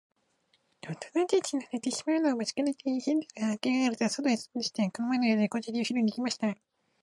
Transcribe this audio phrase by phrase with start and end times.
[0.89, 6.61] おとなたちの寝てしまうのを待ちかねて、ヘンゼルはおきあがると、そとへとび出して、この前のように小砂利をひろいに行こうとしました。